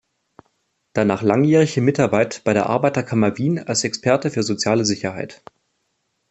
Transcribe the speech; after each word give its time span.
Danach 0.93 1.21
langjährige 1.21 1.79
Mitarbeit 1.79 2.41
bei 2.43 2.55
der 2.55 2.65
Arbeiterkammer 2.65 3.37
Wien 3.37 3.59
als 3.59 3.83
Experte 3.83 4.31
für 4.31 4.41
Soziale 4.41 4.83
Sicherheit. 4.83 5.43